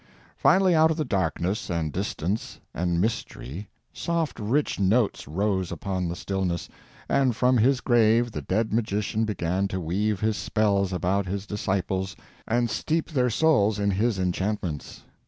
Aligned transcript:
Finally, 0.35 0.73
out 0.73 0.89
of 0.89 1.07
darkness 1.07 1.69
and 1.69 1.93
distance 1.93 2.59
and 2.73 2.99
mystery 2.99 3.69
soft 3.93 4.39
rich 4.39 4.79
notes 4.79 5.27
rose 5.27 5.71
upon 5.71 6.07
the 6.07 6.15
stillness, 6.15 6.67
and 7.07 7.35
from 7.35 7.59
his 7.59 7.81
grave 7.81 8.31
the 8.31 8.41
dead 8.41 8.73
magician 8.73 9.25
began 9.25 9.67
to 9.67 9.79
weave 9.79 10.19
his 10.19 10.37
spells 10.37 10.91
about 10.91 11.27
his 11.27 11.45
disciples 11.45 12.15
and 12.47 12.67
steep 12.71 13.11
their 13.11 13.29
souls 13.29 13.77
in 13.77 13.91
his 13.91 14.17
enchantments. 14.17 15.03